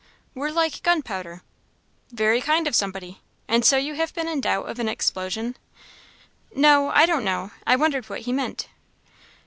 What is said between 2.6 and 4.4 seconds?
of somebody! And so you have been